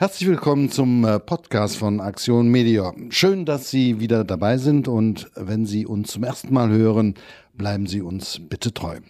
[0.00, 2.94] Herzlich willkommen zum äh, Podcast von Aktion Media.
[3.08, 7.14] Schön, dass Sie wieder dabei sind und wenn Sie uns zum ersten Mal hören,
[7.54, 9.00] bleiben Sie uns bitte treu.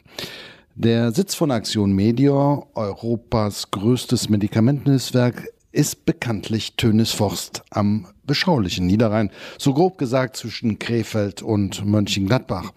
[0.77, 9.75] Der Sitz von Aktion Media, Europas größtes Medikamentenhilfswerk, ist bekanntlich Tönisforst am beschaulichen Niederrhein, so
[9.75, 12.73] grob gesagt zwischen Krefeld und Mönchengladbach.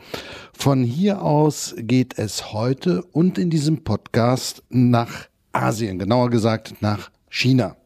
[0.52, 7.10] Von hier aus geht es heute und in diesem Podcast nach Asien, genauer gesagt nach
[7.30, 7.78] China.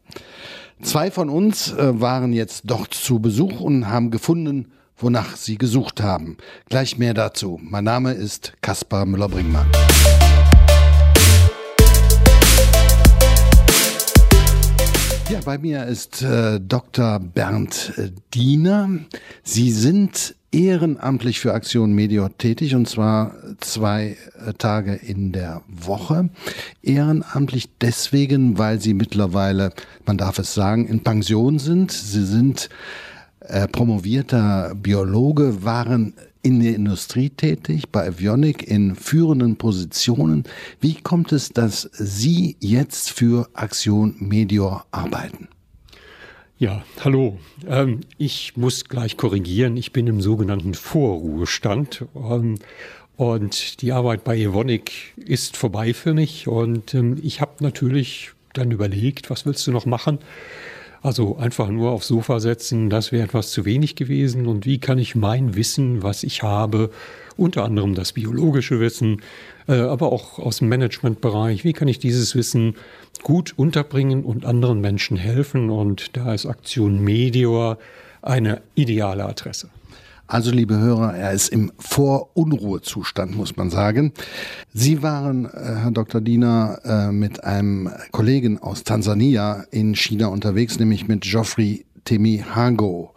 [0.81, 6.01] Zwei von uns äh, waren jetzt dort zu Besuch und haben gefunden, wonach sie gesucht
[6.01, 6.37] haben.
[6.69, 7.59] Gleich mehr dazu.
[7.63, 9.67] Mein Name ist Kaspar Müller-Bringmann.
[15.29, 17.19] Ja, bei mir ist äh, Dr.
[17.19, 18.89] Bernd äh, Diener.
[19.43, 26.29] Sie sind ehrenamtlich für Aktion Media tätig und zwar zwei äh, Tage in der Woche.
[26.83, 29.73] Ehrenamtlich deswegen, weil sie mittlerweile,
[30.05, 31.91] man darf es sagen, in Pension sind.
[31.91, 32.69] Sie sind
[33.39, 36.13] äh, promovierter Biologe, waren
[36.45, 40.43] in der Industrie tätig, bei Avionic in führenden Positionen.
[40.79, 45.47] Wie kommt es, dass Sie jetzt für Aktion Media arbeiten?
[46.59, 47.39] Ja, hallo.
[47.67, 49.75] Ähm, ich muss gleich korrigieren.
[49.75, 52.05] Ich bin im sogenannten Vorruhestand.
[52.15, 52.59] Ähm,
[53.17, 56.47] und die Arbeit bei Evonik ist vorbei für mich.
[56.47, 60.19] Und ähm, ich habe natürlich dann überlegt, was willst du noch machen?
[61.05, 64.47] Also einfach nur aufs Sofa setzen, das wäre etwas zu wenig gewesen.
[64.47, 66.89] Und wie kann ich mein Wissen, was ich habe,
[67.37, 69.21] unter anderem das biologische Wissen,
[69.67, 72.73] äh, aber auch aus dem Managementbereich, wie kann ich dieses Wissen
[73.21, 75.69] gut unterbringen und anderen Menschen helfen?
[75.69, 77.77] Und da ist Aktion Medior
[78.23, 79.69] eine ideale Adresse.
[80.27, 84.11] Also, liebe Hörer, er ist im Vorunruhezustand, muss man sagen.
[84.73, 85.49] Sie waren, äh,
[85.81, 86.19] Herr Dr.
[86.19, 93.13] Diener, äh, mit einem Kollegen aus Tansania in China unterwegs, nämlich mit Geoffrey Temihago.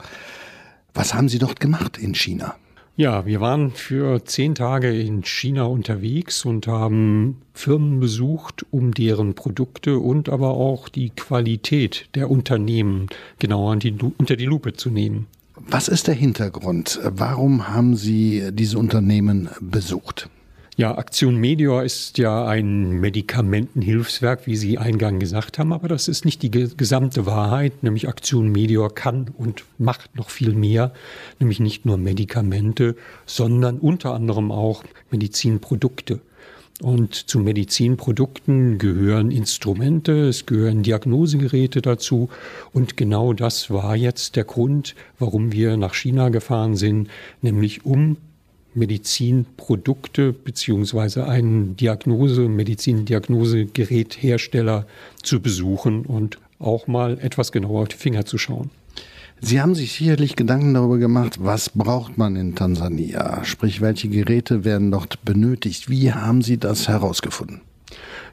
[0.92, 2.56] Was haben Sie dort gemacht in China?
[2.96, 9.34] Ja, wir waren für zehn Tage in China unterwegs und haben Firmen besucht, um deren
[9.34, 13.06] Produkte und aber auch die Qualität der Unternehmen
[13.38, 15.28] genauer unter die Lupe zu nehmen.
[15.70, 16.98] Was ist der Hintergrund?
[17.04, 20.30] Warum haben Sie diese Unternehmen besucht?
[20.78, 26.24] Ja, Aktion Medior ist ja ein Medikamentenhilfswerk, wie Sie eingang gesagt haben, aber das ist
[26.24, 30.94] nicht die gesamte Wahrheit, nämlich Aktion Medior kann und macht noch viel mehr,
[31.38, 32.96] nämlich nicht nur Medikamente,
[33.26, 36.20] sondern unter anderem auch Medizinprodukte.
[36.80, 42.28] Und zu Medizinprodukten gehören Instrumente, es gehören Diagnosegeräte dazu.
[42.72, 47.08] Und genau das war jetzt der Grund, warum wir nach China gefahren sind,
[47.42, 48.16] nämlich um
[48.74, 54.86] Medizinprodukte beziehungsweise einen Diagnose, Medizindiagnosegeräthersteller
[55.22, 58.70] zu besuchen und auch mal etwas genauer auf die Finger zu schauen.
[59.40, 63.44] Sie haben sich sicherlich Gedanken darüber gemacht, was braucht man in Tansania?
[63.44, 65.88] Sprich, welche Geräte werden dort benötigt?
[65.88, 67.60] Wie haben Sie das herausgefunden?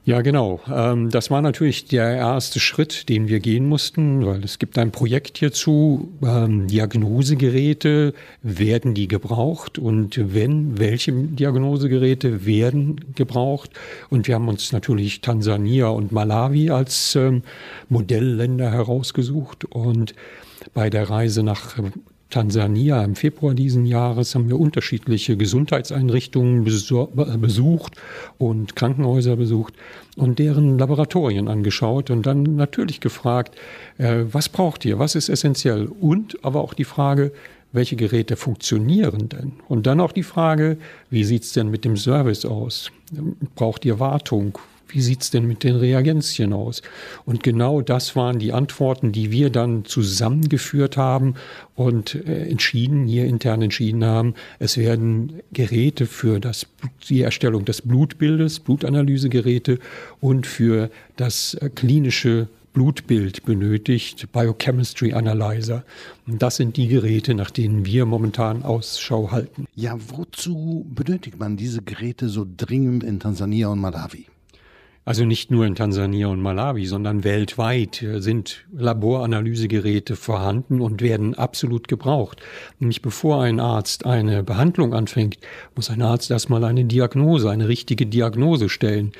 [0.03, 0.59] Ja, genau.
[0.71, 4.91] Ähm, das war natürlich der erste Schritt, den wir gehen mussten, weil es gibt ein
[4.91, 6.09] Projekt hierzu.
[6.23, 9.79] Ähm, Diagnosegeräte, werden die gebraucht?
[9.79, 13.71] Und wenn, welche Diagnosegeräte werden gebraucht?
[14.11, 17.41] Und wir haben uns natürlich Tansania und Malawi als ähm,
[17.89, 19.65] Modellländer herausgesucht.
[19.65, 20.13] Und
[20.75, 21.77] bei der Reise nach
[22.29, 27.95] Tansania im Februar diesen Jahres haben wir unterschiedliche Gesundheitseinrichtungen besucht
[28.37, 29.73] und Krankenhäuser besucht
[30.17, 33.55] und deren Laboratorien angeschaut und dann natürlich gefragt,
[33.97, 37.31] äh, was braucht ihr, was ist essentiell und aber auch die Frage,
[37.71, 39.53] welche Geräte funktionieren denn?
[39.69, 40.77] Und dann auch die Frage,
[41.09, 42.91] wie sieht es denn mit dem Service aus?
[43.55, 44.57] Braucht ihr Wartung?
[44.87, 46.81] Wie sieht's denn mit den Reagenzien aus?
[47.25, 51.35] Und genau das waren die Antworten, die wir dann zusammengeführt haben
[51.75, 56.67] und äh, entschieden, hier intern entschieden haben, es werden Geräte für das,
[57.09, 59.79] die Erstellung des Blutbildes, Blutanalysegeräte
[60.21, 65.85] und für das äh, klinische Blutbild benötigt, Biochemistry Analyzer.
[66.27, 69.65] Und das sind die Geräte, nach denen wir momentan Ausschau halten.
[69.75, 74.25] Ja, wozu benötigt man diese Geräte so dringend in Tansania und Malawi?
[75.05, 81.87] Also nicht nur in Tansania und Malawi, sondern weltweit sind Laboranalysegeräte vorhanden und werden absolut
[81.87, 82.41] gebraucht.
[82.79, 85.37] Nämlich bevor ein Arzt eine Behandlung anfängt,
[85.75, 89.11] muss ein Arzt erstmal eine Diagnose, eine richtige Diagnose stellen.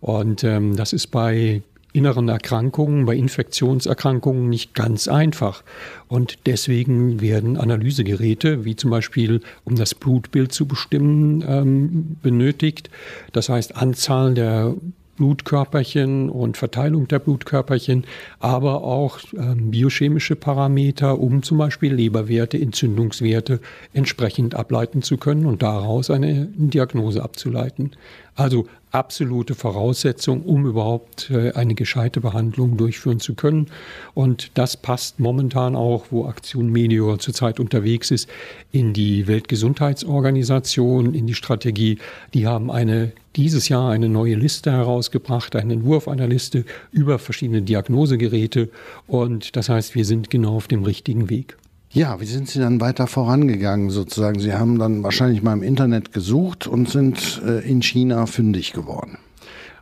[0.00, 1.62] Und ähm, das ist bei
[1.92, 5.62] inneren Erkrankungen, bei Infektionserkrankungen nicht ganz einfach.
[6.08, 12.90] Und deswegen werden Analysegeräte, wie zum Beispiel, um das Blutbild zu bestimmen, ähm, benötigt.
[13.32, 14.74] Das heißt, Anzahl der
[15.18, 18.04] Blutkörperchen und Verteilung der Blutkörperchen,
[18.38, 23.60] aber auch ähm, biochemische Parameter, um zum Beispiel Leberwerte, Entzündungswerte
[23.92, 27.92] entsprechend ableiten zu können und daraus eine Diagnose abzuleiten.
[28.34, 33.66] Also absolute Voraussetzung, um überhaupt äh, eine gescheite Behandlung durchführen zu können.
[34.14, 38.28] Und das passt momentan auch, wo Aktion Medior zurzeit unterwegs ist,
[38.72, 41.98] in die Weltgesundheitsorganisation, in die Strategie.
[42.34, 47.62] Die haben eine dieses Jahr eine neue Liste herausgebracht, einen Entwurf einer Liste über verschiedene
[47.62, 48.68] Diagnosegeräte.
[49.06, 51.56] Und das heißt, wir sind genau auf dem richtigen Weg.
[51.90, 54.40] Ja, wie sind Sie dann weiter vorangegangen sozusagen?
[54.40, 59.18] Sie haben dann wahrscheinlich mal im Internet gesucht und sind äh, in China fündig geworden.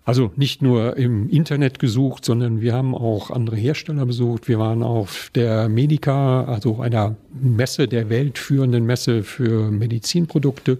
[0.06, 4.47] Also nicht nur im Internet gesucht, sondern wir haben auch andere Hersteller besucht.
[4.47, 10.79] Wir waren auf der Medica, also einer Messe der weltführenden Messe für Medizinprodukte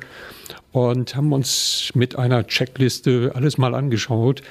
[0.71, 4.43] und haben uns mit einer Checkliste alles mal angeschaut,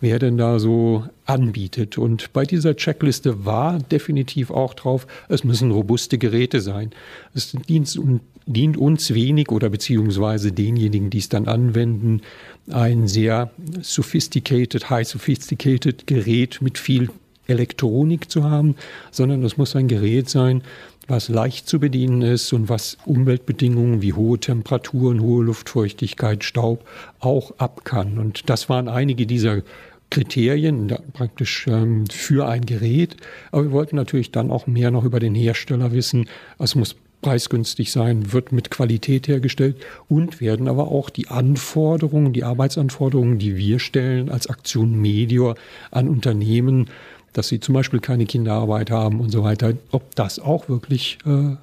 [0.00, 1.98] wer denn da so anbietet.
[1.98, 6.92] Und bei dieser Checkliste war definitiv auch drauf, es müssen robuste Geräte sein.
[7.34, 8.00] Es dient,
[8.46, 12.22] dient uns wenig oder beziehungsweise denjenigen, die es dann anwenden,
[12.70, 13.50] ein sehr
[13.80, 17.10] sophisticated, high sophisticated Gerät mit viel
[17.46, 18.76] Elektronik zu haben,
[19.10, 20.62] sondern es muss ein Gerät sein,
[21.08, 26.84] was leicht zu bedienen ist und was Umweltbedingungen wie hohe Temperaturen, hohe Luftfeuchtigkeit, Staub
[27.18, 28.18] auch ab kann.
[28.18, 29.62] Und das waren einige dieser
[30.10, 33.16] Kriterien praktisch ähm, für ein Gerät.
[33.50, 36.26] Aber wir wollten natürlich dann auch mehr noch über den Hersteller wissen.
[36.58, 39.76] Es muss preisgünstig sein, wird mit Qualität hergestellt
[40.08, 45.54] und werden aber auch die Anforderungen, die Arbeitsanforderungen, die wir stellen als Aktion Medior
[45.90, 46.88] an Unternehmen
[47.32, 51.56] dass sie zum Beispiel keine Kinderarbeit haben und so weiter, ob das auch wirklich äh,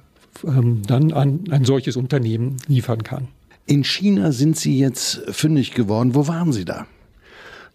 [0.46, 3.28] ähm, dann an ein solches Unternehmen liefern kann.
[3.66, 6.14] In China sind Sie jetzt fündig geworden.
[6.14, 6.86] Wo waren Sie da?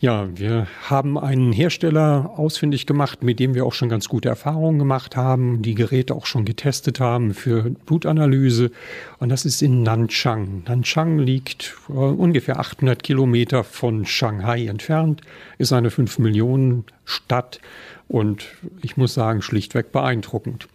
[0.06, 4.78] Ja, wir haben einen Hersteller ausfindig gemacht, mit dem wir auch schon ganz gute Erfahrungen
[4.78, 8.70] gemacht haben, die Geräte auch schon getestet haben für Blutanalyse.
[9.18, 10.62] Und das ist in Nanchang.
[10.68, 15.22] Nanchang liegt äh, ungefähr 800 Kilometer von Shanghai entfernt,
[15.58, 17.60] ist eine 5 Millionen Stadt
[18.08, 18.46] und
[18.84, 20.68] ich muss sagen, schlichtweg beeindruckend.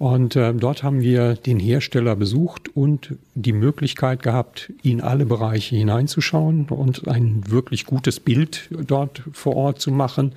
[0.00, 5.76] Und äh, dort haben wir den Hersteller besucht und die Möglichkeit gehabt, in alle Bereiche
[5.76, 10.32] hineinzuschauen und ein wirklich gutes Bild dort vor Ort zu machen.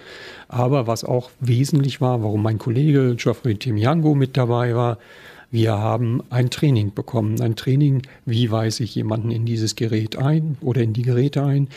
[0.49, 4.97] Aber was auch wesentlich war, warum mein Kollege Geoffrey Timiango mit dabei war,
[5.49, 7.39] wir haben ein Training bekommen.
[7.39, 11.69] Ein Training, wie weise ich jemanden in dieses Gerät ein oder in die Geräte ein?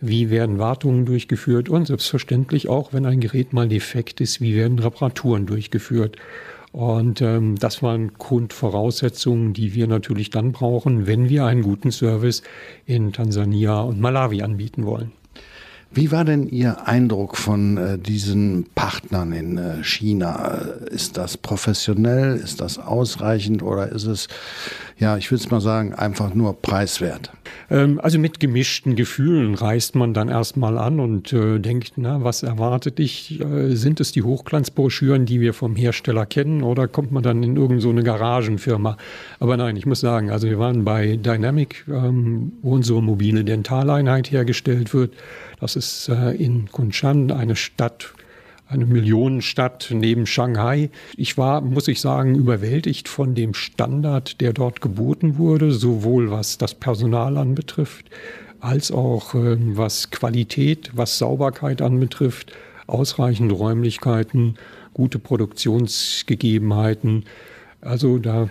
[0.00, 1.68] Wie werden Wartungen durchgeführt?
[1.68, 6.16] Und selbstverständlich auch, wenn ein Gerät mal defekt ist, wie werden Reparaturen durchgeführt?
[6.74, 12.42] Und ähm, das waren Grundvoraussetzungen, die wir natürlich dann brauchen, wenn wir einen guten Service
[12.84, 15.12] in Tansania und Malawi anbieten wollen.
[15.96, 20.58] Wie war denn Ihr Eindruck von äh, diesen Partnern in äh, China?
[20.90, 22.34] Ist das professionell?
[22.34, 24.26] Ist das ausreichend oder ist es,
[24.98, 27.30] ja, ich würde es mal sagen, einfach nur preiswert?
[27.70, 32.42] Ähm, also mit gemischten Gefühlen reist man dann erstmal an und äh, denkt, na, was
[32.42, 33.40] erwartet dich?
[33.40, 37.56] Äh, sind es die Hochglanzbroschüren, die wir vom Hersteller kennen oder kommt man dann in
[37.56, 38.96] irgendeine so Garagenfirma?
[39.38, 44.32] Aber nein, ich muss sagen, also wir waren bei Dynamic, ähm, wo unsere mobile Dentaleinheit
[44.32, 45.12] hergestellt wird.
[45.64, 48.12] Das ist äh, in Kunshan eine Stadt,
[48.68, 50.90] eine Millionenstadt neben Shanghai.
[51.16, 56.58] Ich war, muss ich sagen, überwältigt von dem Standard, der dort geboten wurde, sowohl was
[56.58, 58.10] das Personal anbetrifft,
[58.60, 62.52] als auch äh, was Qualität, was Sauberkeit anbetrifft,
[62.86, 64.56] ausreichend Räumlichkeiten,
[64.92, 67.24] gute Produktionsgegebenheiten.
[67.80, 68.50] Also da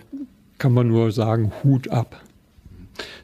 [0.57, 2.19] kann man nur sagen, Hut ab.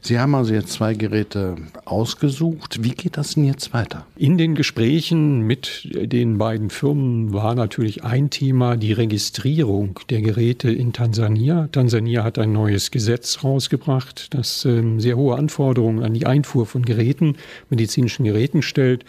[0.02, 2.82] Sie haben also jetzt zwei Geräte ausgesucht.
[2.82, 4.06] Wie geht das denn jetzt weiter?
[4.16, 10.70] In den Gesprächen mit den beiden Firmen war natürlich ein Thema die Registrierung der Geräte
[10.70, 11.68] in Tansania.
[11.70, 16.82] Tansania hat ein neues Gesetz rausgebracht, das ähm, sehr hohe Anforderungen an die Einfuhr von
[16.82, 17.36] Geräten,
[17.68, 19.04] medizinischen Geräten stellt.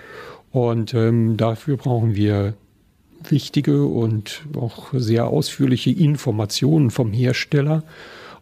[0.51, 2.53] Und ähm, dafür brauchen wir
[3.29, 7.83] wichtige und auch sehr ausführliche Informationen vom Hersteller.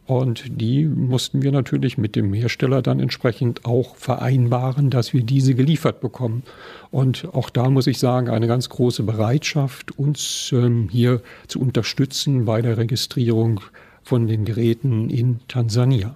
[0.10, 5.54] Und die mussten wir natürlich mit dem Hersteller dann entsprechend auch vereinbaren, dass wir diese
[5.54, 6.42] geliefert bekommen.
[6.89, 12.46] Und auch da muss ich sagen, eine ganz große Bereitschaft, uns ähm, hier zu unterstützen
[12.46, 13.60] bei der Registrierung
[14.01, 16.16] von den Geräten in Tansania.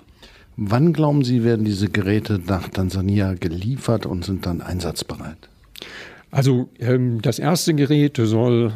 [0.58, 5.38] Wann glauben Sie, werden diese Geräte nach Tansania geliefert und sind dann einsatzbereit?
[6.32, 8.74] Also ähm, das erste Gerät soll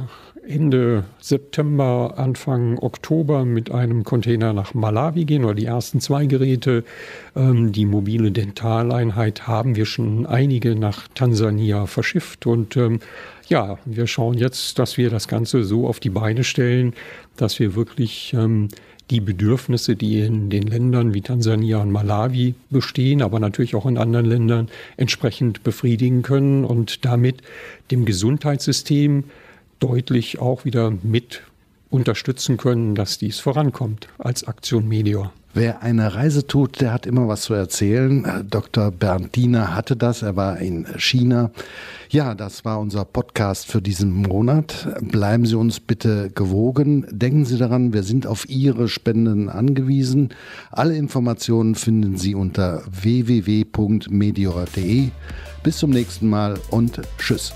[0.47, 6.83] Ende September, Anfang Oktober mit einem Container nach Malawi gehen oder die ersten zwei Geräte.
[7.35, 12.99] Ähm, die mobile Dentaleinheit haben wir schon einige nach Tansania verschifft und ähm,
[13.49, 16.93] ja, wir schauen jetzt, dass wir das Ganze so auf die Beine stellen,
[17.37, 18.69] dass wir wirklich ähm,
[19.09, 23.97] die Bedürfnisse, die in den Ländern wie Tansania und Malawi bestehen, aber natürlich auch in
[23.97, 27.41] anderen Ländern entsprechend befriedigen können und damit
[27.89, 29.23] dem Gesundheitssystem
[29.79, 31.43] deutlich auch wieder mit
[31.89, 35.31] unterstützen können, dass dies vorankommt als Aktion Medior.
[35.53, 38.45] Wer eine Reise tut, der hat immer was zu erzählen.
[38.47, 38.91] Dr.
[38.91, 40.21] Bernd Diener hatte das.
[40.21, 41.49] Er war in China.
[42.09, 44.87] Ja, das war unser Podcast für diesen Monat.
[45.01, 47.07] Bleiben Sie uns bitte gewogen.
[47.09, 50.29] Denken Sie daran, wir sind auf Ihre Spenden angewiesen.
[50.69, 55.09] Alle Informationen finden Sie unter www.medior.de.
[55.63, 57.51] Bis zum nächsten Mal und tschüss.